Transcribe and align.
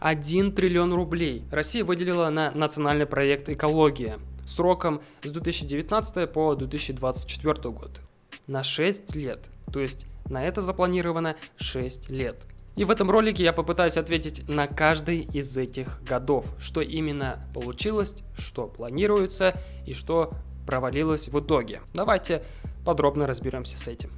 1 0.00 0.52
триллион 0.52 0.92
рублей 0.92 1.44
Россия 1.50 1.84
выделила 1.84 2.28
на 2.30 2.50
национальный 2.52 3.06
проект 3.06 3.48
«Экология» 3.48 4.18
сроком 4.46 5.00
с 5.22 5.30
2019 5.30 6.32
по 6.32 6.54
2024 6.54 7.70
год. 7.70 8.00
На 8.46 8.62
6 8.62 9.16
лет. 9.16 9.48
То 9.72 9.80
есть 9.80 10.06
на 10.28 10.44
это 10.44 10.62
запланировано 10.62 11.36
6 11.56 12.10
лет. 12.10 12.36
И 12.76 12.84
в 12.84 12.90
этом 12.90 13.10
ролике 13.10 13.42
я 13.42 13.52
попытаюсь 13.54 13.96
ответить 13.96 14.46
на 14.48 14.66
каждый 14.66 15.20
из 15.20 15.56
этих 15.56 16.02
годов, 16.02 16.54
что 16.58 16.82
именно 16.82 17.40
получилось, 17.54 18.14
что 18.36 18.66
планируется 18.66 19.58
и 19.86 19.94
что 19.94 20.32
провалилось 20.66 21.28
в 21.28 21.40
итоге. 21.40 21.80
Давайте 21.94 22.44
подробно 22.84 23.26
разберемся 23.26 23.78
с 23.78 23.88
этим. 23.88 24.10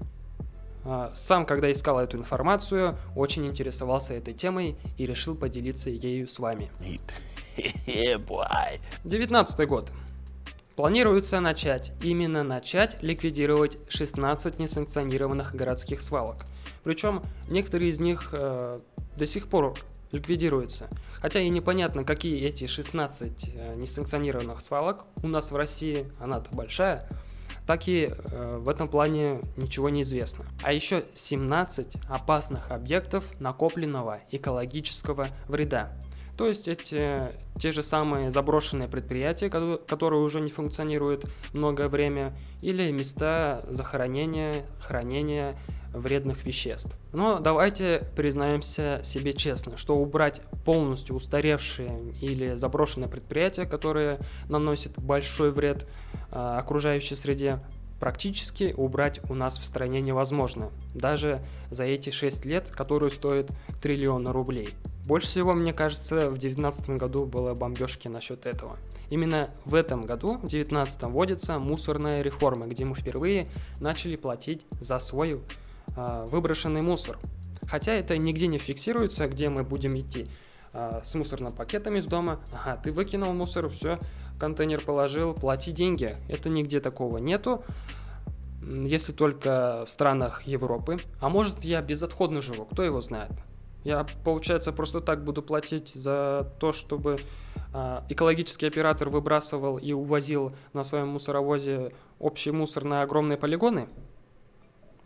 А, 0.91 1.11
сам, 1.15 1.45
когда 1.45 1.71
искал 1.71 2.01
эту 2.01 2.17
информацию, 2.17 2.97
очень 3.15 3.47
интересовался 3.47 4.15
этой 4.15 4.33
темой 4.33 4.79
и 4.97 5.05
решил 5.05 5.35
поделиться 5.35 5.91
ею 5.91 6.27
с 6.27 6.39
вами. 6.39 6.71
19 9.05 9.69
год. 9.69 9.93
Планируется 10.77 11.41
начать, 11.41 11.93
именно 12.03 12.43
начать 12.43 13.03
ликвидировать 13.03 13.79
16 13.91 14.59
несанкционированных 14.59 15.55
городских 15.55 16.01
свалок. 16.01 16.47
Причем 16.85 17.23
некоторые 17.49 17.91
из 17.91 18.01
них 18.01 18.31
э, 18.33 18.79
до 19.17 19.27
сих 19.27 19.49
пор 19.49 19.75
ликвидируются. 20.11 20.89
Хотя 21.21 21.41
и 21.41 21.51
непонятно, 21.51 22.05
какие 22.05 22.41
эти 22.43 22.67
16 22.67 23.51
э, 23.55 23.75
несанкционированных 23.75 24.63
свалок 24.63 25.05
у 25.23 25.27
нас 25.27 25.51
в 25.51 25.57
России, 25.57 26.07
она-то 26.19 26.49
большая, 26.55 27.07
так 27.69 27.87
и 27.87 28.11
э, 28.11 28.57
в 28.63 28.71
этом 28.71 28.89
плане 28.89 29.43
ничего 29.59 29.91
не 29.91 30.01
известно. 30.01 30.47
А 30.63 30.73
еще 30.73 31.05
17 31.15 31.97
опасных 32.09 32.71
объектов 32.71 33.27
накопленного 33.41 34.21
экологического 34.31 35.29
вреда. 35.49 35.93
То 36.39 36.47
есть 36.47 36.67
эти 36.67 37.21
те 37.61 37.71
же 37.73 37.83
самые 37.83 38.31
заброшенные 38.31 38.89
предприятия, 38.89 39.51
которые 39.51 40.23
уже 40.23 40.41
не 40.41 40.51
функционируют 40.51 41.27
многое 41.53 41.89
время, 41.89 42.33
или 42.63 42.91
места 42.91 43.63
захоронения, 43.69 44.65
хранения 44.81 45.55
вредных 45.93 46.45
веществ. 46.45 46.97
Но 47.13 47.39
давайте 47.39 48.03
признаемся 48.17 49.01
себе 49.03 49.33
честно, 49.33 49.77
что 49.77 49.97
убрать 49.97 50.43
полностью 50.65 51.17
устаревшие 51.17 52.13
или 52.21 52.55
заброшенные 52.57 53.09
предприятия, 53.09 53.65
которые 53.65 54.19
наносят 54.49 54.93
большой 54.99 55.51
вред 55.51 55.87
э, 56.31 56.37
окружающей 56.39 57.15
среде, 57.15 57.61
практически 58.01 58.75
убрать 58.77 59.21
у 59.29 59.35
нас 59.35 59.59
в 59.59 59.65
стране 59.65 60.01
невозможно, 60.01 60.71
даже 60.95 61.41
за 61.71 61.85
эти 61.85 62.11
6 62.11 62.45
лет, 62.45 62.71
которые 62.71 63.11
стоят 63.11 63.51
триллиона 63.83 64.33
рублей. 64.33 64.75
Больше 65.07 65.29
всего, 65.29 65.55
мне 65.55 65.73
кажется, 65.73 66.29
в 66.29 66.37
2019 66.39 66.91
году 66.91 67.25
было 67.25 67.55
бомбежки 67.55 68.09
насчет 68.09 68.45
этого. 68.45 68.77
Именно 69.09 69.49
в 69.65 69.75
этом 69.75 70.05
году, 70.05 70.35
в 70.35 70.41
2019, 70.41 71.05
вводится 71.05 71.59
мусорная 71.59 72.21
реформа, 72.21 72.67
где 72.67 72.85
мы 72.85 72.95
впервые 72.95 73.49
начали 73.81 74.17
платить 74.17 74.67
за 74.81 74.99
свой 74.99 75.41
выброшенный 76.27 76.83
мусор. 76.83 77.19
Хотя 77.67 77.93
это 77.93 78.17
нигде 78.17 78.47
не 78.47 78.59
фиксируется, 78.59 79.29
где 79.29 79.49
мы 79.49 79.63
будем 79.63 79.99
идти 79.99 80.27
э, 80.73 81.01
с 81.03 81.15
мусорным 81.15 81.53
пакетом 81.53 81.97
из 81.97 82.07
дома. 82.07 82.41
Ага, 82.53 82.81
ты 82.83 82.93
выкинул 82.93 83.33
мусор, 83.33 83.69
все, 83.69 83.99
контейнер 84.39 84.83
положил, 84.83 85.35
плати 85.35 85.73
деньги. 85.73 86.17
Это 86.29 86.49
нигде 86.49 86.81
такого 86.81 87.19
нету 87.19 87.65
если 88.63 89.13
только 89.13 89.85
в 89.87 89.91
странах 89.91 90.43
Европы. 90.43 90.99
А 91.21 91.29
может 91.29 91.65
я 91.65 91.81
безотходно 91.81 92.41
живу, 92.41 92.65
кто 92.65 92.83
его 92.83 93.01
знает. 93.01 93.31
Я, 93.85 94.07
получается, 94.25 94.73
просто 94.73 95.01
так 95.01 95.25
буду 95.25 95.43
платить 95.43 95.95
за 95.95 96.53
то, 96.59 96.73
чтобы 96.73 97.21
э, 97.73 98.01
экологический 98.09 98.67
оператор 98.67 99.09
выбрасывал 99.09 99.79
и 99.79 99.93
увозил 99.93 100.53
на 100.73 100.83
своем 100.83 101.09
мусоровозе 101.09 101.93
общий 102.19 102.51
мусор 102.51 102.85
на 102.85 103.03
огромные 103.03 103.39
полигоны? 103.39 103.89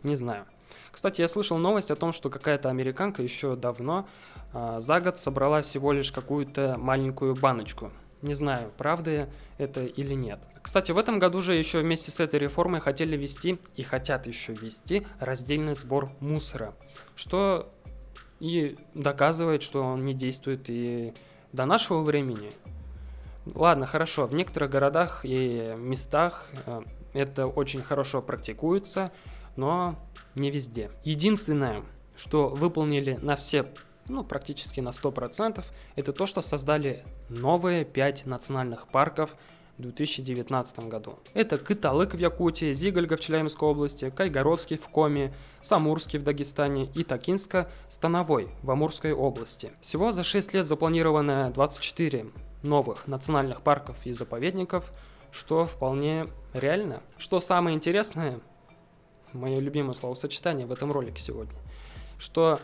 Не 0.01 0.15
знаю. 0.15 0.45
Кстати, 0.93 1.21
я 1.21 1.27
слышал 1.27 1.57
новость 1.57 1.89
о 1.89 1.95
том, 1.95 2.13
что 2.13 2.29
какая-то 2.29 2.69
американка 2.69 3.23
еще 3.23 3.55
давно 3.55 4.07
э, 4.53 4.75
за 4.77 5.01
год 5.01 5.17
собрала 5.17 5.61
всего 5.61 5.91
лишь 5.91 6.11
какую-то 6.11 6.75
маленькую 6.77 7.35
баночку. 7.35 7.91
Не 8.21 8.35
знаю, 8.35 8.71
правда 8.77 9.27
это 9.57 9.83
или 9.83 10.13
нет. 10.13 10.39
Кстати, 10.61 10.91
в 10.91 10.99
этом 10.99 11.17
году 11.17 11.41
же 11.41 11.55
еще 11.55 11.79
вместе 11.79 12.11
с 12.11 12.19
этой 12.19 12.39
реформой 12.39 12.79
хотели 12.79 13.17
ввести 13.17 13.59
и 13.75 13.81
хотят 13.81 14.27
еще 14.27 14.53
ввести 14.53 15.05
раздельный 15.19 15.73
сбор 15.73 16.11
мусора, 16.19 16.75
что 17.15 17.71
и 18.39 18.77
доказывает, 18.93 19.63
что 19.63 19.81
он 19.81 20.03
не 20.03 20.13
действует 20.13 20.69
и 20.69 21.15
до 21.53 21.65
нашего 21.65 22.03
времени. 22.03 22.51
Ладно, 23.55 23.87
хорошо, 23.87 24.27
в 24.27 24.35
некоторых 24.35 24.69
городах 24.69 25.21
и 25.25 25.73
местах 25.75 26.49
э, 26.67 26.81
это 27.13 27.47
очень 27.47 27.81
хорошо 27.81 28.21
практикуется, 28.21 29.11
но 29.55 29.95
не 30.35 30.51
везде. 30.51 30.91
Единственное, 31.03 31.83
что 32.15 32.49
выполнили 32.49 33.19
на 33.21 33.35
все, 33.35 33.65
ну, 34.07 34.23
практически 34.23 34.79
на 34.79 34.89
100%, 34.89 35.63
это 35.95 36.13
то, 36.13 36.25
что 36.25 36.41
создали 36.41 37.03
новые 37.29 37.85
5 37.85 38.25
национальных 38.25 38.87
парков 38.87 39.35
в 39.77 39.81
2019 39.81 40.87
году. 40.87 41.17
Это 41.33 41.57
Кыталык 41.57 42.13
в 42.13 42.17
Якутии, 42.17 42.73
Зигольга 42.73 43.17
в 43.17 43.19
Челябинской 43.19 43.67
области, 43.67 44.09
Кайгородский 44.09 44.77
в 44.77 44.87
Коми, 44.89 45.33
Самурский 45.61 46.19
в 46.19 46.23
Дагестане 46.23 46.85
и 46.93 47.03
Токинско-Становой 47.03 48.49
в 48.61 48.69
Амурской 48.69 49.13
области. 49.13 49.71
Всего 49.81 50.11
за 50.11 50.23
6 50.23 50.53
лет 50.53 50.65
запланировано 50.65 51.51
24 51.51 52.27
новых 52.61 53.07
национальных 53.07 53.61
парков 53.61 53.97
и 54.05 54.13
заповедников, 54.13 54.91
что 55.31 55.65
вполне 55.65 56.27
реально. 56.53 57.01
Что 57.17 57.39
самое 57.39 57.75
интересное, 57.75 58.39
мое 59.33 59.59
любимое 59.59 59.93
словосочетание 59.93 60.65
в 60.65 60.71
этом 60.71 60.91
ролике 60.91 61.21
сегодня, 61.21 61.55
что 62.17 62.59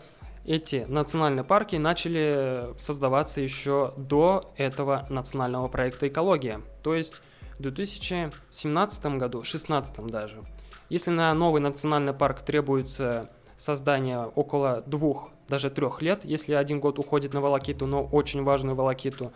эти 0.45 0.85
национальные 0.87 1.43
парки 1.43 1.75
начали 1.75 2.73
создаваться 2.77 3.41
еще 3.41 3.93
до 3.97 4.51
этого 4.57 5.05
национального 5.09 5.67
проекта 5.67 6.07
«Экология», 6.07 6.61
то 6.83 6.95
есть 6.95 7.21
в 7.57 7.61
2017 7.61 9.05
году, 9.17 9.39
2016 9.39 10.05
даже. 10.07 10.41
Если 10.89 11.11
на 11.11 11.33
новый 11.33 11.61
национальный 11.61 12.13
парк 12.13 12.41
требуется 12.41 13.29
создание 13.57 14.25
около 14.35 14.81
двух, 14.87 15.29
даже 15.49 15.69
трех 15.69 16.01
лет, 16.01 16.23
если 16.23 16.53
один 16.53 16.79
год 16.79 16.99
уходит 16.99 17.33
на 17.33 17.41
волокиту, 17.41 17.85
но 17.85 18.03
очень 18.03 18.43
важную 18.43 18.75
волокиту, 18.75 19.33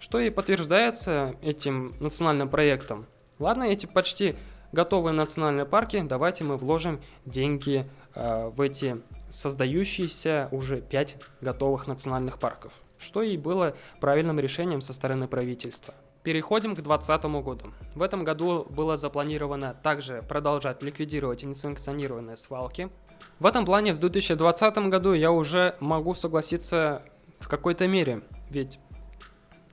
что 0.00 0.18
и 0.18 0.30
подтверждается 0.30 1.34
этим 1.42 1.94
национальным 2.00 2.48
проектом. 2.48 3.06
Ладно, 3.38 3.64
эти 3.64 3.86
почти 3.86 4.36
готовые 4.72 5.14
национальные 5.14 5.66
парки, 5.66 6.02
давайте 6.06 6.44
мы 6.44 6.56
вложим 6.56 7.00
деньги 7.24 7.88
э, 8.14 8.48
в 8.48 8.60
эти 8.60 9.00
создающиеся 9.28 10.48
уже 10.52 10.80
5 10.80 11.16
готовых 11.40 11.86
национальных 11.86 12.38
парков, 12.38 12.72
что 12.98 13.22
и 13.22 13.36
было 13.36 13.74
правильным 14.00 14.38
решением 14.40 14.80
со 14.80 14.92
стороны 14.92 15.28
правительства. 15.28 15.94
Переходим 16.22 16.74
к 16.74 16.82
2020 16.82 17.24
году. 17.42 17.72
В 17.94 18.02
этом 18.02 18.24
году 18.24 18.66
было 18.68 18.96
запланировано 18.96 19.74
также 19.82 20.22
продолжать 20.28 20.82
ликвидировать 20.82 21.42
несанкционированные 21.42 22.36
свалки. 22.36 22.90
В 23.38 23.46
этом 23.46 23.64
плане 23.64 23.94
в 23.94 23.98
2020 23.98 24.78
году 24.88 25.12
я 25.12 25.30
уже 25.30 25.76
могу 25.80 26.14
согласиться 26.14 27.02
в 27.38 27.48
какой-то 27.48 27.86
мере, 27.86 28.22
ведь 28.50 28.78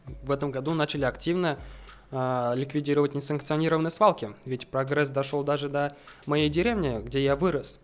в 0.05 0.31
этом 0.31 0.51
году 0.51 0.73
начали 0.73 1.05
активно 1.05 1.57
ликвидировать 2.11 3.16
несанкционированные 3.16 3.91
свалки, 3.91 4.29
ведь 4.45 4.67
прогресс 4.67 5.09
дошел 5.09 5.43
даже 5.43 5.69
до 5.69 5.95
моей 6.25 6.49
деревни, 6.49 7.01
где 7.01 7.23
я 7.23 7.35
вырос 7.35 7.79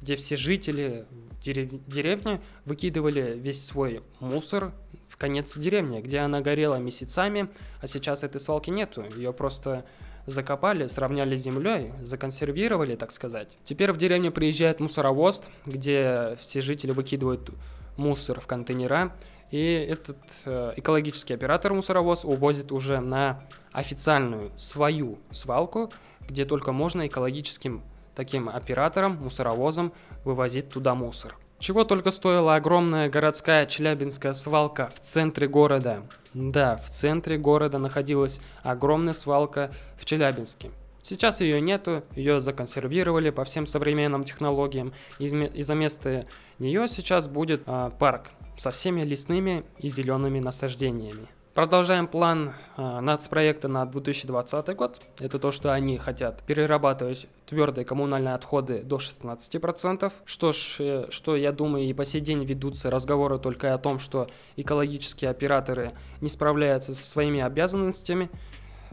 где 0.00 0.16
все 0.16 0.36
жители 0.36 1.06
дерев... 1.42 1.70
деревни 1.86 2.40
выкидывали 2.64 3.34
весь 3.36 3.64
свой 3.64 4.02
мусор 4.20 4.72
в 5.08 5.16
конец 5.16 5.56
деревни, 5.56 6.00
где 6.00 6.18
она 6.18 6.40
горела 6.40 6.76
месяцами, 6.76 7.48
а 7.80 7.86
сейчас 7.86 8.22
этой 8.24 8.40
свалки 8.40 8.70
нету, 8.70 9.04
ее 9.16 9.32
просто 9.32 9.84
закопали, 10.26 10.86
сравняли 10.88 11.36
с 11.36 11.42
землей, 11.42 11.92
законсервировали, 12.02 12.96
так 12.96 13.10
сказать. 13.12 13.56
Теперь 13.64 13.92
в 13.92 13.96
деревню 13.96 14.30
приезжает 14.30 14.78
мусоровоз, 14.78 15.42
где 15.64 16.36
все 16.38 16.60
жители 16.60 16.92
выкидывают 16.92 17.50
мусор 17.96 18.38
в 18.40 18.46
контейнера, 18.46 19.16
и 19.50 19.86
этот 19.88 20.18
э, 20.44 20.74
экологический 20.76 21.34
оператор 21.34 21.72
мусоровоз 21.72 22.24
увозит 22.24 22.72
уже 22.72 23.00
на 23.00 23.40
официальную 23.72 24.52
свою 24.58 25.18
свалку, 25.30 25.90
где 26.20 26.44
только 26.44 26.72
можно 26.72 27.06
экологическим 27.06 27.82
таким 28.14 28.48
оператором, 28.48 29.16
мусоровозом 29.22 29.92
вывозить 30.24 30.68
туда 30.68 30.94
мусор. 30.94 31.36
Чего 31.58 31.84
только 31.84 32.10
стоила 32.10 32.54
огромная 32.54 33.08
городская 33.08 33.66
челябинская 33.66 34.32
свалка 34.32 34.90
в 34.94 35.00
центре 35.00 35.48
города. 35.48 36.02
Да, 36.34 36.76
в 36.76 36.90
центре 36.90 37.36
города 37.36 37.78
находилась 37.78 38.40
огромная 38.62 39.14
свалка 39.14 39.72
в 39.96 40.04
Челябинске. 40.04 40.70
Сейчас 41.02 41.40
ее 41.40 41.60
нету, 41.60 42.02
ее 42.14 42.38
законсервировали 42.40 43.30
по 43.30 43.44
всем 43.44 43.66
современным 43.66 44.24
технологиям, 44.24 44.92
и 45.18 45.26
за 45.62 45.74
место 45.74 46.26
нее 46.58 46.86
сейчас 46.86 47.26
будет 47.28 47.62
э, 47.66 47.90
парк 47.98 48.30
со 48.58 48.70
всеми 48.70 49.02
лесными 49.02 49.64
и 49.78 49.88
зелеными 49.88 50.40
насаждениями. 50.40 51.28
Продолжаем 51.58 52.06
план 52.06 52.52
э, 52.76 53.00
нацпроекта 53.00 53.66
на 53.66 53.84
2020 53.84 54.76
год. 54.76 55.00
Это 55.18 55.40
то, 55.40 55.50
что 55.50 55.72
они 55.72 55.98
хотят 55.98 56.44
перерабатывать 56.44 57.26
твердые 57.46 57.84
коммунальные 57.84 58.34
отходы 58.34 58.82
до 58.84 58.98
16%. 58.98 60.12
Что 60.24 60.52
ж, 60.52 60.76
э, 60.78 61.06
что 61.10 61.34
я 61.34 61.50
думаю, 61.50 61.84
и 61.84 61.92
по 61.92 62.04
сей 62.04 62.20
день 62.20 62.44
ведутся 62.44 62.90
разговоры 62.90 63.40
только 63.40 63.74
о 63.74 63.78
том, 63.78 63.98
что 63.98 64.28
экологические 64.54 65.30
операторы 65.30 65.94
не 66.20 66.28
справляются 66.28 66.94
со 66.94 67.04
своими 67.04 67.40
обязанностями. 67.40 68.30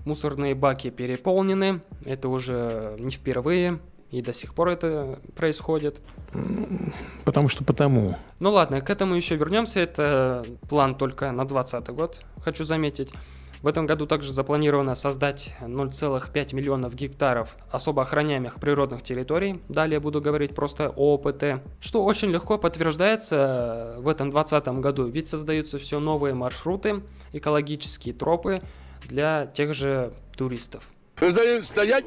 Мусорные 0.03 0.55
баки 0.55 0.89
переполнены. 0.89 1.81
Это 2.03 2.29
уже 2.29 2.95
не 2.97 3.11
впервые. 3.11 3.79
И 4.11 4.21
до 4.21 4.33
сих 4.33 4.53
пор 4.53 4.69
это 4.69 5.19
происходит. 5.35 5.99
Потому 7.25 7.49
что 7.49 7.63
потому. 7.63 8.15
Ну 8.39 8.51
ладно, 8.51 8.81
к 8.81 8.89
этому 8.89 9.15
еще 9.15 9.35
вернемся. 9.35 9.79
Это 9.79 10.45
план 10.69 10.95
только 10.95 11.31
на 11.31 11.45
2020 11.45 11.89
год, 11.95 12.21
хочу 12.41 12.65
заметить. 12.65 13.11
В 13.61 13.67
этом 13.67 13.87
году 13.87 14.05
также 14.05 14.31
запланировано 14.31 14.93
создать 14.93 15.55
0,5 15.59 16.55
миллионов 16.55 16.93
гектаров 16.93 17.55
особо 17.71 18.03
охраняемых 18.03 18.59
природных 18.59 19.01
территорий. 19.01 19.59
Далее 19.69 19.99
буду 19.99 20.21
говорить 20.21 20.53
просто 20.53 20.93
о 20.95 21.15
ОПТ, 21.15 21.63
что 21.79 22.05
очень 22.05 22.29
легко 22.29 22.59
подтверждается 22.59 23.95
в 23.97 24.07
этом 24.07 24.29
2020 24.29 24.67
году, 24.81 25.07
ведь 25.07 25.27
создаются 25.27 25.79
все 25.79 25.99
новые 25.99 26.35
маршруты, 26.35 27.01
экологические 27.33 28.13
тропы 28.13 28.61
для 29.03 29.47
тех 29.47 29.73
же 29.73 30.13
туристов. 30.37 30.87
Стоять! 31.61 32.05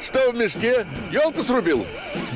Что 0.00 0.32
в 0.32 0.36
мешке? 0.36 0.86
Елку 1.12 1.42
срубил? 1.42 1.84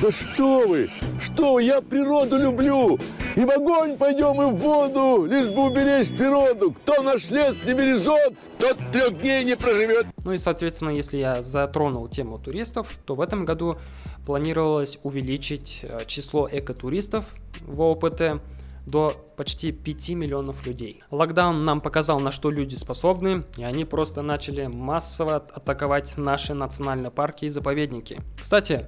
Да 0.01 0.11
что 0.11 0.67
вы! 0.67 0.87
Что 1.19 1.53
вы! 1.53 1.63
Я 1.63 1.81
природу 1.81 2.37
люблю! 2.37 2.99
И 3.35 3.39
в 3.41 3.49
огонь 3.49 3.97
пойдем, 3.97 4.41
и 4.41 4.45
в 4.45 4.55
воду, 4.55 5.25
лишь 5.25 5.47
бы 5.47 5.65
уберечь 5.65 6.09
природу. 6.15 6.71
Кто 6.71 7.01
наш 7.01 7.29
лес 7.29 7.57
не 7.65 7.73
бережет, 7.73 8.33
тот 8.59 8.77
трех 8.93 9.19
дней 9.19 9.43
не 9.43 9.57
проживет. 9.57 10.05
Ну 10.23 10.33
и, 10.33 10.37
соответственно, 10.37 10.91
если 10.91 11.17
я 11.17 11.41
затронул 11.41 12.07
тему 12.07 12.37
туристов, 12.37 12.87
то 13.05 13.15
в 13.15 13.21
этом 13.21 13.45
году 13.45 13.77
планировалось 14.25 14.99
увеличить 15.03 15.79
э, 15.83 16.05
число 16.07 16.47
экотуристов 16.51 17.25
в 17.61 17.81
ОПТ 17.81 18.41
до 18.85 19.25
почти 19.35 19.71
5 19.71 20.09
миллионов 20.11 20.65
людей. 20.65 21.01
Локдаун 21.11 21.65
нам 21.65 21.81
показал, 21.81 22.19
на 22.19 22.31
что 22.31 22.51
люди 22.51 22.75
способны, 22.75 23.43
и 23.57 23.63
они 23.63 23.85
просто 23.85 24.21
начали 24.21 24.67
массово 24.67 25.37
атаковать 25.37 26.17
наши 26.17 26.53
национальные 26.53 27.11
парки 27.11 27.45
и 27.45 27.49
заповедники. 27.49 28.19
Кстати, 28.39 28.85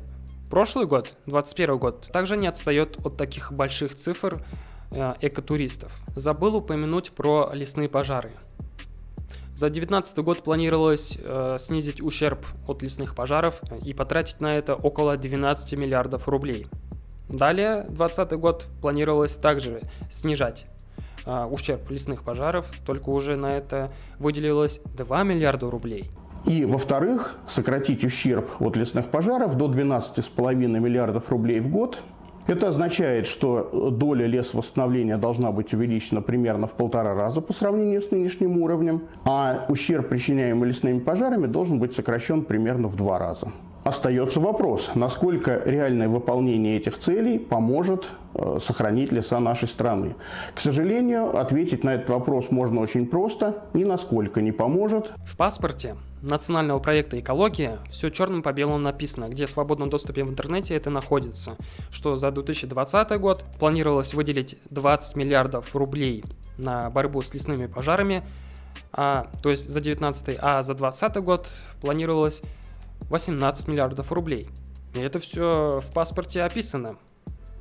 прошлый 0.50 0.86
год, 0.86 1.16
2021 1.26 1.78
год, 1.78 2.08
также 2.12 2.38
не 2.38 2.48
отстает 2.48 2.98
от 3.04 3.18
таких 3.18 3.52
больших 3.52 3.96
цифр 3.96 4.44
э, 4.92 5.14
экотуристов. 5.22 5.92
Забыл 6.16 6.58
упомянуть 6.58 7.12
про 7.12 7.50
лесные 7.54 7.90
пожары. 7.90 8.32
За 9.58 9.72
2019 9.72 10.20
год 10.20 10.44
планировалось 10.44 11.18
э, 11.20 11.58
снизить 11.60 12.00
ущерб 12.00 12.46
от 12.68 12.84
лесных 12.84 13.16
пожаров 13.16 13.60
и 13.84 13.92
потратить 13.96 14.40
на 14.40 14.56
это 14.56 14.76
около 14.76 15.18
12 15.18 15.74
миллиардов 15.74 16.28
рублей. 16.28 16.68
Далее, 17.30 17.84
2020 17.90 18.32
год 18.40 18.68
планировалось 18.82 19.36
также 19.36 19.82
снижать 20.10 20.66
э, 21.26 21.46
ущерб 21.46 21.90
лесных 21.92 22.24
пожаров, 22.24 22.68
только 22.86 23.10
уже 23.10 23.36
на 23.36 23.58
это 23.58 23.92
выделилось 24.18 24.80
2 24.96 25.24
миллиарда 25.24 25.70
рублей. 25.70 26.10
И, 26.46 26.64
во-вторых, 26.64 27.38
сократить 27.46 28.06
ущерб 28.06 28.50
от 28.62 28.78
лесных 28.78 29.10
пожаров 29.10 29.56
до 29.56 29.66
12,5 29.66 30.56
миллиардов 30.56 31.30
рублей 31.30 31.60
в 31.60 31.70
год. 31.70 32.02
Это 32.48 32.70
означает, 32.70 33.28
что 33.28 33.92
доля 33.92 34.26
лесовосстановления 34.26 35.18
должна 35.18 35.52
быть 35.52 35.74
увеличена 35.74 36.22
примерно 36.22 36.66
в 36.66 36.72
полтора 36.72 37.14
раза 37.14 37.42
по 37.42 37.52
сравнению 37.52 38.02
с 38.02 38.12
нынешним 38.12 38.62
уровнем, 38.62 39.02
а 39.26 39.66
ущерб, 39.68 40.08
причиняемый 40.08 40.70
лесными 40.70 41.00
пожарами, 41.00 41.48
должен 41.48 41.78
быть 41.78 41.94
сокращен 41.94 42.46
примерно 42.46 42.88
в 42.88 42.96
два 42.96 43.20
раза. 43.20 43.52
Остается 43.88 44.42
вопрос, 44.42 44.92
насколько 44.96 45.62
реальное 45.64 46.10
выполнение 46.10 46.76
этих 46.76 46.98
целей 46.98 47.40
поможет 47.40 48.06
э, 48.34 48.58
сохранить 48.62 49.14
леса 49.14 49.40
нашей 49.40 49.70
страны. 49.70 50.18
К 50.54 50.60
сожалению, 50.60 51.38
ответить 51.38 51.86
на 51.86 51.94
этот 51.94 52.10
вопрос 52.10 52.52
можно 52.52 52.82
очень 52.82 53.08
просто, 53.08 53.64
ни 53.74 53.86
насколько 53.86 54.42
не 54.42 54.52
поможет. 54.52 55.14
В 55.26 55.38
паспорте 55.38 55.96
национального 56.22 56.80
проекта 56.80 57.18
«Экология» 57.18 57.80
все 57.90 58.10
черным 58.10 58.44
по 58.44 58.52
белому 58.52 58.78
написано, 58.78 59.30
где 59.30 59.46
в 59.46 59.52
свободном 59.52 59.90
доступе 59.90 60.26
в 60.26 60.28
интернете 60.28 60.76
это 60.76 60.90
находится, 60.90 61.56
что 61.90 62.18
за 62.18 62.32
2020 62.32 63.18
год 63.22 63.46
планировалось 63.58 64.14
выделить 64.14 64.58
20 64.70 65.16
миллиардов 65.16 65.74
рублей 65.74 66.26
на 66.58 66.90
борьбу 66.90 67.22
с 67.22 67.34
лесными 67.34 67.68
пожарами, 67.68 68.22
а, 68.92 69.28
то 69.42 69.50
есть 69.50 69.70
за 69.70 69.80
19 69.80 70.38
а 70.42 70.62
за 70.62 70.74
2020 70.74 71.24
год 71.24 71.50
планировалось 71.80 72.42
18 73.10 73.68
миллиардов 73.68 74.12
рублей. 74.12 74.48
И 74.94 75.00
это 75.00 75.20
все 75.20 75.80
в 75.82 75.94
паспорте 75.94 76.44
описано. 76.44 76.98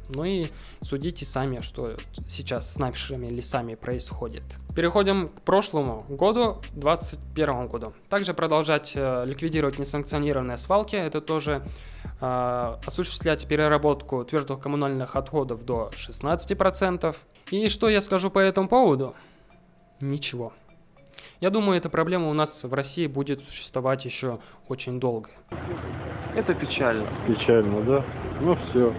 Ну 0.09 0.25
и 0.25 0.49
судите 0.83 1.25
сами, 1.25 1.61
что 1.63 1.97
сейчас 2.29 2.75
с 2.75 2.79
нашими 2.79 3.29
лесами 3.29 3.75
происходит. 3.75 4.45
Переходим 4.75 5.29
к 5.29 5.41
прошлому 5.43 6.05
году, 6.09 6.63
2021 6.75 7.67
году. 7.67 7.93
Также 8.09 8.35
продолжать 8.35 8.93
э, 8.95 9.25
ликвидировать 9.27 9.79
несанкционированные 9.79 10.59
свалки, 10.59 10.97
это 10.97 11.21
тоже 11.21 11.67
э, 12.21 12.77
осуществлять 12.87 13.47
переработку 13.49 14.25
твердых 14.25 14.61
коммунальных 14.61 15.17
отходов 15.17 15.65
до 15.65 15.91
16%. 15.95 17.17
И 17.51 17.69
что 17.69 17.89
я 17.89 18.01
скажу 18.01 18.31
по 18.31 18.39
этому 18.39 18.69
поводу? 18.69 19.15
Ничего. 20.01 20.53
Я 21.41 21.51
думаю, 21.51 21.79
эта 21.79 21.89
проблема 21.89 22.29
у 22.29 22.33
нас 22.33 22.65
в 22.65 22.73
России 22.73 23.07
будет 23.07 23.43
существовать 23.43 24.05
еще 24.05 24.39
очень 24.69 24.99
долго. 25.01 25.31
Это 26.35 26.55
печально. 26.55 27.07
Печально, 27.27 27.83
да? 27.83 28.05
Ну 28.41 28.57
все, 28.57 28.95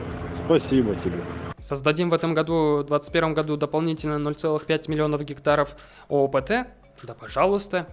спасибо 0.46 0.96
тебе. 0.96 1.24
Создадим 1.60 2.10
в 2.10 2.14
этом 2.14 2.34
году, 2.34 2.78
в 2.78 2.88
2021 2.88 3.34
году 3.34 3.58
дополнительно 3.58 4.16
0,5 4.30 4.90
миллионов 4.90 5.24
гектаров 5.24 5.76
ООПТ? 6.10 6.68
Да 7.04 7.14
пожалуйста. 7.14 7.88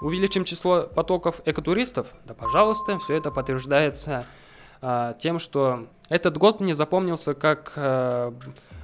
Увеличим 0.00 0.44
число 0.44 0.82
потоков 0.82 1.42
экотуристов? 1.44 2.08
Да 2.24 2.32
пожалуйста. 2.32 2.98
Все 2.98 3.16
это 3.16 3.30
подтверждается 3.30 4.24
э, 4.80 5.14
тем, 5.18 5.38
что 5.38 5.86
этот 6.08 6.38
год 6.38 6.60
мне 6.60 6.74
запомнился 6.74 7.34
как 7.34 7.72
э, 7.76 8.32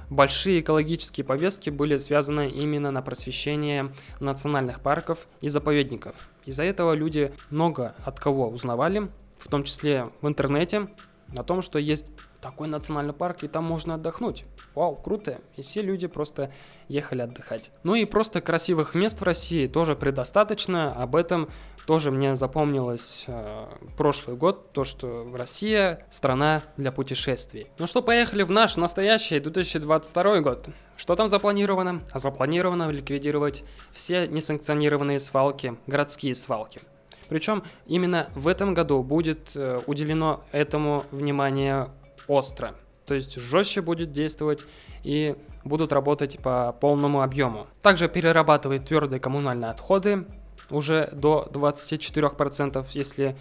большие 0.09 0.61
экологические 0.61 1.25
повестки 1.25 1.69
были 1.69 1.97
связаны 1.97 2.49
именно 2.49 2.91
на 2.91 3.01
просвещение 3.01 3.91
национальных 4.19 4.81
парков 4.81 5.27
и 5.41 5.49
заповедников. 5.49 6.15
Из-за 6.45 6.63
этого 6.63 6.93
люди 6.93 7.33
много 7.49 7.95
от 8.05 8.19
кого 8.19 8.49
узнавали, 8.49 9.09
в 9.37 9.47
том 9.49 9.63
числе 9.63 10.09
в 10.21 10.27
интернете, 10.27 10.87
о 11.35 11.43
том, 11.43 11.61
что 11.61 11.77
есть 11.79 12.11
такой 12.41 12.67
национальный 12.67 13.13
парк, 13.13 13.43
и 13.43 13.47
там 13.47 13.65
можно 13.65 13.95
отдохнуть. 13.95 14.45
Вау, 14.75 14.95
круто. 14.95 15.41
И 15.55 15.61
все 15.61 15.81
люди 15.81 16.07
просто 16.07 16.53
ехали 16.87 17.21
отдыхать. 17.21 17.71
Ну 17.83 17.95
и 17.95 18.05
просто 18.05 18.41
красивых 18.41 18.95
мест 18.95 19.19
в 19.19 19.23
России 19.23 19.67
тоже 19.67 19.95
предостаточно. 19.95 20.93
Об 20.93 21.15
этом 21.15 21.49
тоже 21.87 22.11
мне 22.11 22.35
запомнилось 22.35 23.23
э, 23.27 23.65
прошлый 23.95 24.35
год, 24.35 24.71
то, 24.73 24.83
что 24.83 25.25
Россия 25.33 26.05
страна 26.09 26.61
для 26.75 26.91
путешествий. 26.91 27.67
Ну 27.79 27.87
что, 27.87 28.01
поехали 28.01 28.43
в 28.43 28.51
наш 28.51 28.75
настоящий 28.75 29.39
2022 29.39 30.41
год. 30.41 30.67
Что 30.97 31.15
там 31.15 31.29
запланировано? 31.29 32.01
А 32.11 32.19
запланировано 32.19 32.91
ликвидировать 32.91 33.63
все 33.93 34.27
несанкционированные 34.27 35.17
свалки, 35.19 35.77
городские 35.87 36.35
свалки. 36.35 36.81
Причем 37.29 37.63
именно 37.85 38.27
в 38.35 38.49
этом 38.49 38.73
году 38.73 39.01
будет 39.01 39.55
э, 39.55 39.79
уделено 39.87 40.43
этому 40.51 41.05
внимание 41.11 41.87
остро. 42.27 42.75
То 43.05 43.13
есть 43.13 43.35
жестче 43.35 43.81
будет 43.81 44.11
действовать 44.11 44.65
и 45.03 45.35
будут 45.63 45.93
работать 45.93 46.37
по 46.39 46.73
полному 46.73 47.21
объему. 47.21 47.65
Также 47.81 48.09
перерабатывать 48.09 48.83
твердые 48.83 49.21
коммунальные 49.21 49.71
отходы 49.71 50.25
уже 50.69 51.09
до 51.11 51.47
24%. 51.51 52.85
Если 52.93 53.35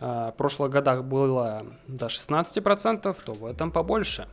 э, 0.00 0.30
в 0.32 0.34
прошлых 0.36 0.70
годах 0.70 1.04
было 1.04 1.64
до 1.86 2.06
16%, 2.06 3.16
то 3.24 3.32
в 3.32 3.46
этом 3.46 3.70
побольше. 3.70 4.28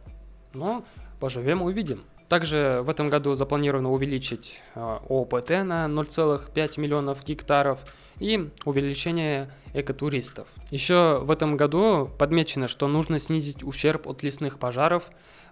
Но 0.53 0.83
поживем 1.19 1.61
увидим. 1.61 2.03
Также 2.29 2.81
в 2.83 2.89
этом 2.89 3.09
году 3.09 3.35
запланировано 3.35 3.91
увеличить 3.91 4.59
э, 4.73 4.97
ОПТ 5.07 5.49
на 5.49 5.85
0,5 5.85 6.79
миллионов 6.79 7.23
гектаров 7.23 7.79
и 8.19 8.49
увеличение 8.65 9.47
экотуристов. 9.73 10.47
Еще 10.71 11.19
в 11.21 11.29
этом 11.29 11.55
году 11.55 12.09
подмечено, 12.17 12.67
что 12.67 12.87
нужно 12.87 13.19
снизить 13.19 13.63
ущерб 13.63 14.07
от 14.07 14.23
лесных 14.23 14.57
пожаров 14.57 15.03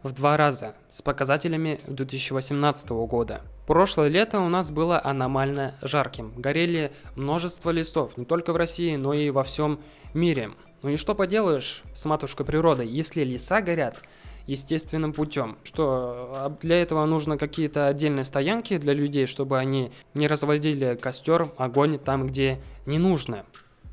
в 0.01 0.11
два 0.13 0.35
раза 0.35 0.75
с 0.89 1.01
показателями 1.01 1.79
2018 1.87 2.89
года. 2.89 3.41
Прошлое 3.67 4.09
лето 4.09 4.39
у 4.39 4.49
нас 4.49 4.71
было 4.71 4.99
аномально 5.01 5.75
жарким. 5.81 6.33
Горели 6.35 6.91
множество 7.15 7.69
лесов, 7.69 8.17
не 8.17 8.25
только 8.25 8.51
в 8.51 8.57
России, 8.57 8.95
но 8.95 9.13
и 9.13 9.29
во 9.29 9.43
всем 9.43 9.79
мире. 10.13 10.51
Ну 10.81 10.89
и 10.89 10.97
что 10.97 11.15
поделаешь 11.15 11.83
с 11.93 12.03
матушкой 12.05 12.45
природой, 12.45 12.87
если 12.87 13.23
леса 13.23 13.61
горят, 13.61 14.01
естественным 14.47 15.13
путем. 15.13 15.57
Что 15.63 16.31
а, 16.35 16.57
для 16.61 16.81
этого 16.81 17.05
нужно 17.05 17.37
какие-то 17.37 17.87
отдельные 17.87 18.25
стоянки 18.25 18.77
для 18.77 18.93
людей, 18.93 19.25
чтобы 19.25 19.57
они 19.57 19.91
не 20.13 20.27
разводили 20.27 20.97
костер, 21.01 21.51
огонь 21.57 21.99
там, 21.99 22.27
где 22.27 22.61
не 22.85 22.97
нужно. 22.97 23.45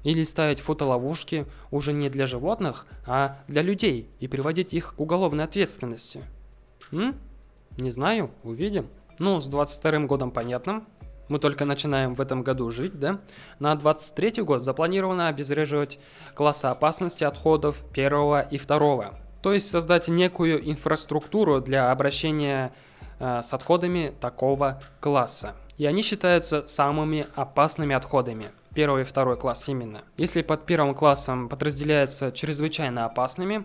Или 0.03 0.23
ставить 0.23 0.61
фотоловушки 0.61 1.47
уже 1.71 1.93
не 1.93 2.09
для 2.09 2.27
животных, 2.27 2.87
а 3.07 3.39
для 3.49 3.63
людей 3.63 4.09
и 4.19 4.29
приводить 4.29 4.73
их 4.73 4.95
к 4.95 5.01
уголовной 5.01 5.45
ответственности. 5.45 6.25
М? 6.91 7.15
Не 7.77 7.91
знаю, 7.91 8.31
увидим. 8.43 8.89
Ну, 9.19 9.41
с 9.41 9.47
22 9.49 10.07
годом 10.07 10.31
понятно. 10.31 10.85
Мы 11.29 11.39
только 11.39 11.65
начинаем 11.65 12.17
в 12.17 12.21
этом 12.21 12.43
году 12.43 12.71
жить, 12.73 12.99
да? 12.99 13.21
На 13.61 13.75
23 13.77 14.43
год 14.43 14.65
запланировано 14.65 15.29
обезвреживать 15.29 16.01
классы 16.35 16.67
опасности 16.67 17.23
отходов 17.23 17.85
первого 17.93 18.41
и 18.41 18.59
второго. 18.59 19.17
То 19.43 19.53
есть 19.53 19.69
создать 19.69 20.09
некую 20.09 20.71
инфраструктуру 20.71 21.61
для 21.61 21.91
обращения 21.91 22.73
э, 23.19 23.41
с 23.43 23.53
отходами 23.55 24.13
такого 24.21 24.83
класса. 25.01 25.55
И 25.79 25.87
они 25.87 26.03
считаются 26.03 26.67
самыми 26.67 27.27
опасными 27.35 27.95
отходами. 27.95 28.51
Первый 28.75 29.03
и 29.03 29.05
второй 29.05 29.37
класс 29.37 29.69
именно. 29.69 30.03
Если 30.17 30.43
под 30.43 30.67
первым 30.67 30.95
классом 30.95 31.49
подразделяются 31.49 32.33
чрезвычайно 32.33 33.07
опасными, 33.07 33.65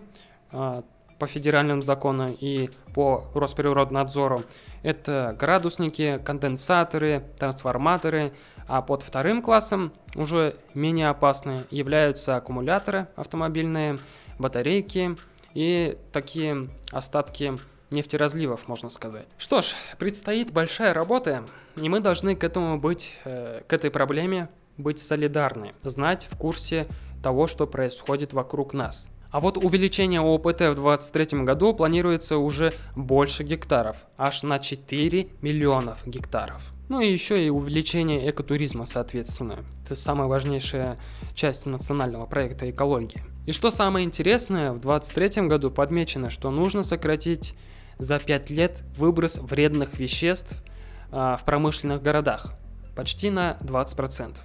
э, 0.52 0.82
по 1.18 1.26
федеральным 1.26 1.82
законам 1.82 2.36
и 2.38 2.70
по 2.94 3.24
Росприроднадзору. 3.34 4.42
Это 4.82 5.36
градусники, 5.38 6.20
конденсаторы, 6.24 7.24
трансформаторы, 7.38 8.32
а 8.68 8.82
под 8.82 9.02
вторым 9.02 9.42
классом 9.42 9.92
уже 10.14 10.56
менее 10.74 11.08
опасные 11.08 11.64
являются 11.70 12.36
аккумуляторы 12.36 13.08
автомобильные, 13.16 13.98
батарейки 14.38 15.16
и 15.56 15.96
такие 16.12 16.68
остатки 16.92 17.58
нефтеразливов, 17.90 18.68
можно 18.68 18.90
сказать. 18.90 19.26
Что 19.38 19.62
ж, 19.62 19.72
предстоит 19.98 20.52
большая 20.52 20.92
работа, 20.92 21.44
и 21.76 21.88
мы 21.88 22.00
должны 22.00 22.36
к 22.36 22.44
этому 22.44 22.78
быть, 22.78 23.14
э, 23.24 23.62
к 23.66 23.72
этой 23.72 23.90
проблеме 23.90 24.50
быть 24.76 24.98
солидарны, 24.98 25.72
знать 25.82 26.28
в 26.30 26.36
курсе 26.36 26.86
того, 27.22 27.46
что 27.46 27.66
происходит 27.66 28.34
вокруг 28.34 28.74
нас. 28.74 29.08
А 29.30 29.40
вот 29.40 29.56
увеличение 29.56 30.20
ОПТ 30.20 30.60
в 30.60 30.74
2023 30.74 31.44
году 31.44 31.72
планируется 31.72 32.36
уже 32.36 32.74
больше 32.94 33.42
гектаров, 33.42 33.96
аж 34.18 34.42
на 34.42 34.58
4 34.58 35.28
миллионов 35.40 36.06
гектаров. 36.06 36.75
Ну 36.88 37.00
и 37.00 37.10
еще 37.10 37.44
и 37.44 37.50
увеличение 37.50 38.30
экотуризма, 38.30 38.84
соответственно. 38.84 39.64
Это 39.84 39.94
самая 39.94 40.28
важнейшая 40.28 40.98
часть 41.34 41.66
национального 41.66 42.26
проекта 42.26 42.70
экологии. 42.70 43.22
И 43.46 43.52
что 43.52 43.70
самое 43.70 44.06
интересное, 44.06 44.70
в 44.70 44.80
2023 44.80 45.48
году 45.48 45.70
подмечено, 45.70 46.30
что 46.30 46.50
нужно 46.50 46.82
сократить 46.82 47.54
за 47.98 48.18
5 48.18 48.50
лет 48.50 48.84
выброс 48.96 49.38
вредных 49.38 49.98
веществ 49.98 50.62
а, 51.10 51.36
в 51.36 51.44
промышленных 51.44 52.02
городах 52.02 52.52
почти 52.94 53.30
на 53.30 53.56
20%. 53.60 54.36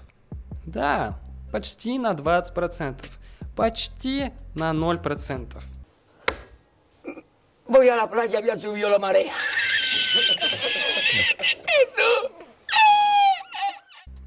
Да, 0.66 1.20
почти 1.52 2.00
на 2.00 2.12
20% 2.14 2.96
почти 3.56 4.32
на 4.56 4.72
0%. 4.72 5.62
Voy 7.68 7.88
a 7.88 7.96
la 7.96 8.10
playa, 8.10 8.40
había 8.40 8.58
subido 8.58 8.90
la 8.90 9.00
marea. 9.00 9.34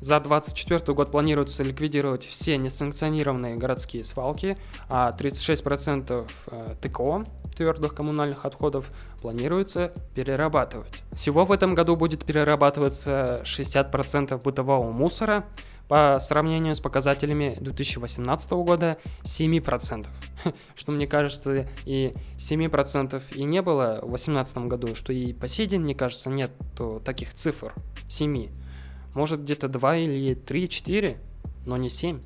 За 0.01 0.21
2024 0.21 0.95
год 0.95 1.11
планируется 1.11 1.63
ликвидировать 1.63 2.27
все 2.27 2.59
несанкционированные 2.59 3.57
городские 3.57 4.05
свалки, 4.05 4.59
а 4.91 5.11
36% 5.19 6.29
э, 6.49 6.75
ТКО 6.83 7.25
твердых 7.57 7.95
коммунальных 7.95 8.45
отходов 8.45 8.91
планируется 9.23 9.93
перерабатывать. 10.15 11.03
Всего 11.15 11.45
в 11.45 11.53
этом 11.53 11.75
году 11.75 11.97
будет 11.97 12.25
перерабатываться 12.25 13.41
60% 13.45 14.43
бытового 14.43 14.91
мусора, 14.91 15.45
по 15.89 16.19
сравнению 16.21 16.75
с 16.75 16.81
показателями 16.81 17.57
2018 17.61 18.51
года 18.53 18.99
7%. 19.23 20.07
Что 20.75 20.93
мне 20.93 21.07
кажется 21.07 21.69
и 21.85 22.15
7% 22.39 23.23
и 23.35 23.45
не 23.45 23.63
было 23.63 23.99
в 24.03 24.09
2018 24.09 24.59
году, 24.59 24.95
что 24.95 25.13
и 25.13 25.33
по 25.33 25.49
сей 25.49 25.67
день, 25.67 25.83
мне 25.83 25.95
кажется, 25.95 26.31
нет 26.31 26.53
таких 27.05 27.35
цифр 27.35 27.75
7. 28.09 28.51
Может 29.15 29.43
где-то 29.43 29.69
2 29.69 29.97
или 29.97 30.35
3, 30.35 30.69
4, 30.69 31.19
но 31.67 31.77
не 31.77 31.91
7. 31.91 32.21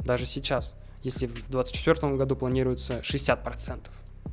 Даже 0.00 0.26
сейчас, 0.26 0.76
если 1.02 1.26
в 1.26 1.34
2024 1.34 2.14
году 2.14 2.36
планируется 2.36 3.00
60%. 3.00 3.90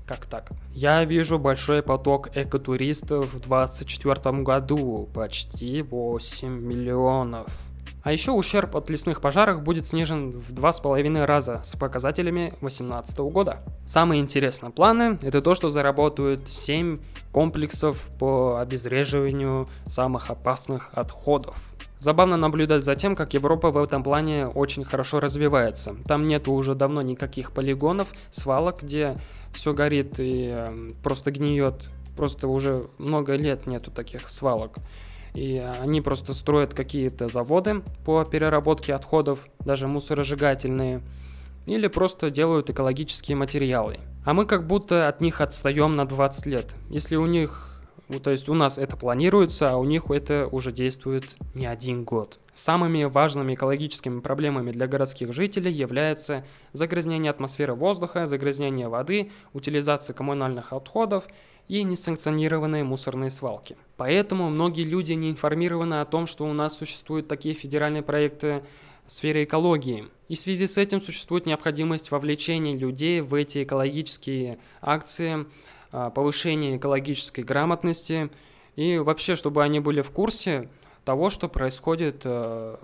Как 0.07 0.25
так? 0.25 0.51
Я 0.73 1.05
вижу 1.05 1.37
большой 1.39 1.83
поток 1.83 2.35
экотуристов 2.35 3.33
в 3.33 3.39
2024 3.39 4.43
году, 4.43 5.09
почти 5.13 5.81
8 5.81 6.49
миллионов. 6.49 7.70
А 8.03 8.11
еще 8.11 8.31
ущерб 8.31 8.75
от 8.75 8.89
лесных 8.89 9.21
пожаров 9.21 9.61
будет 9.61 9.85
снижен 9.85 10.31
в 10.31 10.53
2,5 10.53 11.25
раза 11.25 11.61
с 11.63 11.75
показателями 11.75 12.49
2018 12.61 13.19
года. 13.19 13.59
Самые 13.85 14.21
интересные 14.21 14.71
планы– 14.71 15.19
это 15.21 15.41
то, 15.41 15.53
что 15.53 15.69
заработают 15.69 16.49
7 16.49 16.97
комплексов 17.31 18.09
по 18.17 18.59
обезвреживанию 18.59 19.67
самых 19.85 20.31
опасных 20.31 20.89
отходов. 20.93 21.71
Забавно 21.99 22.35
наблюдать 22.35 22.83
за 22.83 22.95
тем, 22.95 23.15
как 23.15 23.35
Европа 23.35 23.69
в 23.69 23.77
этом 23.77 24.03
плане 24.03 24.47
очень 24.47 24.83
хорошо 24.83 25.19
развивается. 25.19 25.95
Там 26.07 26.25
нету 26.25 26.51
уже 26.53 26.73
давно 26.73 27.03
никаких 27.03 27.51
полигонов, 27.51 28.07
свалок, 28.31 28.81
где 28.81 29.15
все 29.53 29.75
горит 29.75 30.19
и 30.19 30.49
э, 30.51 30.89
просто 31.03 31.29
гниет. 31.29 31.91
Просто 32.17 32.47
уже 32.47 32.87
много 32.97 33.35
лет 33.35 33.67
нету 33.67 33.91
таких 33.91 34.29
свалок 34.29 34.79
и 35.33 35.57
они 35.57 36.01
просто 36.01 36.33
строят 36.33 36.73
какие-то 36.73 37.27
заводы 37.27 37.81
по 38.05 38.23
переработке 38.25 38.93
отходов, 38.93 39.47
даже 39.59 39.87
мусоросжигательные, 39.87 41.01
или 41.65 41.87
просто 41.87 42.31
делают 42.31 42.69
экологические 42.69 43.37
материалы. 43.37 43.97
А 44.25 44.33
мы 44.33 44.45
как 44.45 44.67
будто 44.67 45.07
от 45.07 45.21
них 45.21 45.41
отстаем 45.41 45.95
на 45.95 46.05
20 46.05 46.45
лет. 46.47 46.75
Если 46.89 47.15
у 47.15 47.25
них 47.25 47.71
ну, 48.11 48.19
то 48.19 48.29
есть 48.29 48.49
у 48.49 48.53
нас 48.53 48.77
это 48.77 48.97
планируется, 48.97 49.71
а 49.71 49.77
у 49.77 49.85
них 49.85 50.11
это 50.11 50.49
уже 50.51 50.73
действует 50.73 51.37
не 51.53 51.65
один 51.65 52.03
год. 52.03 52.39
Самыми 52.53 53.05
важными 53.05 53.53
экологическими 53.53 54.19
проблемами 54.19 54.71
для 54.71 54.85
городских 54.85 55.31
жителей 55.31 55.71
является 55.71 56.43
загрязнение 56.73 57.29
атмосферы 57.29 57.73
воздуха, 57.73 58.25
загрязнение 58.25 58.89
воды, 58.89 59.31
утилизация 59.53 60.13
коммунальных 60.13 60.73
отходов 60.73 61.23
и 61.71 61.83
несанкционированные 61.83 62.83
мусорные 62.83 63.29
свалки. 63.29 63.77
Поэтому 63.95 64.49
многие 64.49 64.83
люди 64.83 65.13
не 65.13 65.31
информированы 65.31 66.01
о 66.01 66.05
том, 66.05 66.27
что 66.27 66.43
у 66.43 66.51
нас 66.51 66.77
существуют 66.77 67.29
такие 67.29 67.55
федеральные 67.55 68.03
проекты 68.03 68.61
в 69.05 69.11
сфере 69.13 69.45
экологии. 69.45 70.09
И 70.27 70.35
в 70.35 70.39
связи 70.41 70.67
с 70.67 70.77
этим 70.77 70.99
существует 70.99 71.45
необходимость 71.45 72.11
вовлечения 72.11 72.75
людей 72.75 73.21
в 73.21 73.33
эти 73.33 73.63
экологические 73.63 74.59
акции, 74.81 75.45
а, 75.93 76.09
повышения 76.09 76.75
экологической 76.75 77.45
грамотности 77.45 78.29
и 78.75 78.97
вообще, 78.97 79.37
чтобы 79.37 79.63
они 79.63 79.79
были 79.79 80.01
в 80.01 80.11
курсе 80.11 80.67
того, 81.05 81.29
что 81.29 81.47
происходит 81.47 82.23
э, 82.25 82.75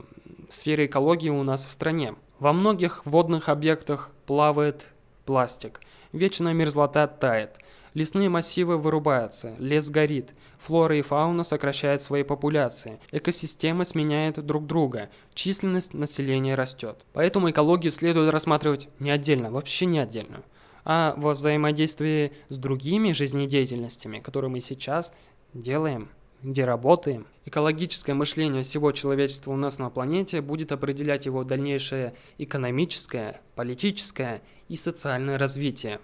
в 0.50 0.54
сфере 0.54 0.86
экологии 0.86 1.30
у 1.30 1.44
нас 1.44 1.66
в 1.66 1.72
стране. 1.72 2.16
Во 2.40 2.54
многих 2.54 3.06
водных 3.06 3.50
объектах 3.50 4.12
плавает 4.26 4.88
пластик, 5.26 5.82
вечная 6.14 6.54
мерзлота 6.54 7.06
тает– 7.08 7.58
Лесные 7.98 8.30
массивы 8.30 8.78
вырубаются, 8.78 9.56
лес 9.58 9.90
горит, 9.90 10.36
флора 10.60 11.00
и 11.00 11.02
фауна 11.02 11.44
сокращают 11.44 12.00
свои 12.00 12.22
популяции, 12.22 13.00
экосистемы 13.12 13.86
сменяют 13.86 14.38
друг 14.46 14.68
друга, 14.68 15.10
численность 15.34 15.96
населения 15.96 16.54
растет. 16.54 17.08
Поэтому 17.14 17.50
экологию 17.50 17.92
следует 17.92 18.32
рассматривать 18.32 18.88
не 19.00 19.10
отдельно, 19.10 19.50
вообще 19.50 19.88
не 19.88 19.98
отдельно, 19.98 20.44
а 20.86 21.16
во 21.18 21.34
взаимодействии 21.34 22.34
с 22.50 22.58
другими 22.58 23.14
жизнедеятельностями, 23.14 24.20
которые 24.20 24.52
мы 24.52 24.62
сейчас 24.62 25.12
делаем 25.56 26.10
где 26.44 26.66
работаем. 26.66 27.26
Экологическое 27.46 28.14
мышление 28.14 28.62
всего 28.62 28.92
человечества 28.92 29.52
у 29.52 29.58
нас 29.58 29.80
на 29.80 29.90
планете 29.90 30.42
будет 30.42 30.72
определять 30.72 31.26
его 31.26 31.44
дальнейшее 31.44 32.14
экономическое, 32.38 33.42
политическое 33.56 34.44
и 34.70 34.76
социальное 34.76 35.40
развитие. 35.40 36.00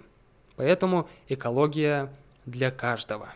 Поэтому 0.56 1.10
экология 1.28 2.10
для 2.46 2.72
каждого. 2.72 3.30